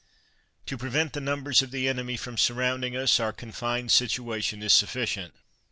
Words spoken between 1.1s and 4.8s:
the numbers of the enemy from sur rounding us, our confined situation is